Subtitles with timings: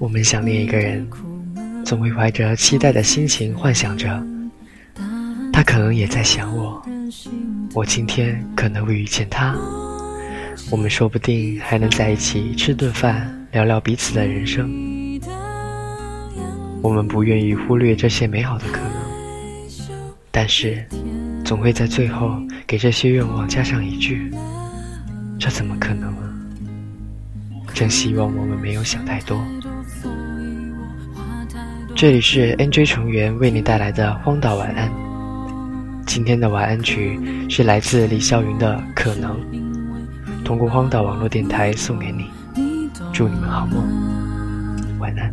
[0.00, 1.06] 我们想念一个人，
[1.84, 4.08] 总会怀着期待的心情幻想着，
[5.52, 6.82] 他可能也在想我，
[7.74, 9.54] 我今天可能会遇见他，
[10.70, 15.20] 我们说不定还能在一起吃顿饭，聊聊彼此的人生。
[16.80, 18.92] 我们不愿意忽略这些美好的可能，
[20.30, 20.82] 但是
[21.44, 24.32] 总会在最后给这些愿望加上一句
[25.38, 26.24] ：“这怎么可能啊？”
[27.74, 29.38] 真希望我们没有想太多。
[31.94, 34.90] 这里是 NJ 成员为你带来的荒岛晚安。
[36.06, 39.36] 今天的晚安曲是来自李霄云的《可能》，
[40.44, 42.30] 通过荒岛网络电台送给你。
[43.12, 43.84] 祝你们好梦，
[44.98, 45.32] 晚安。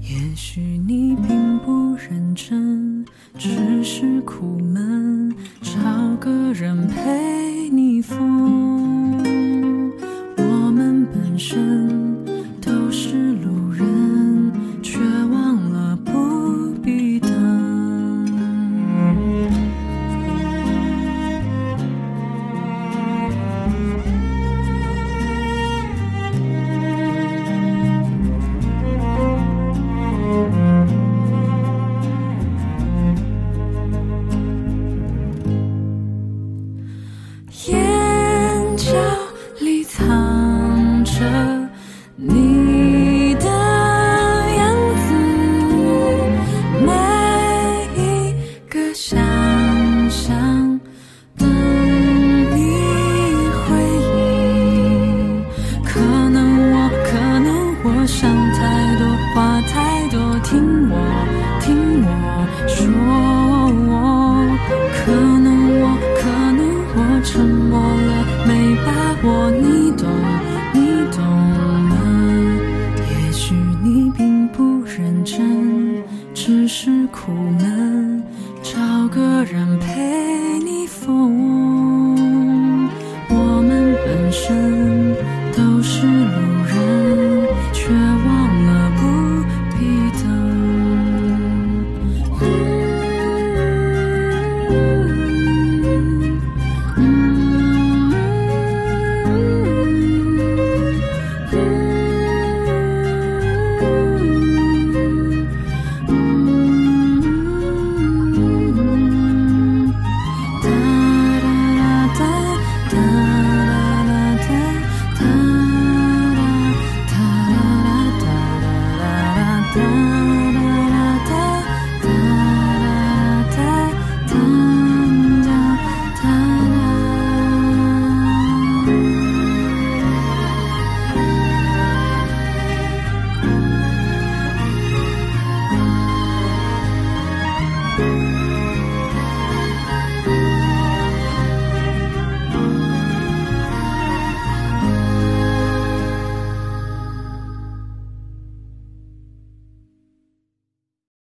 [0.00, 3.04] 也许你并不认真，
[3.36, 5.80] 只是苦闷，找
[6.20, 7.13] 个人陪
[60.44, 60.94] 听我
[61.60, 61.66] 听
[62.04, 62.08] 我
[62.68, 62.84] 说，
[63.88, 63.92] 我
[64.92, 65.10] 可
[65.40, 65.46] 能
[65.80, 65.82] 我
[66.20, 66.22] 可
[66.52, 66.60] 能
[66.94, 68.10] 我沉默了，
[68.46, 68.50] 没
[68.84, 68.88] 把
[69.26, 70.04] 握你懂
[70.74, 70.76] 你
[71.10, 71.18] 懂
[71.88, 71.92] 吗？
[73.10, 77.83] 也许你并不认真，只是苦闷。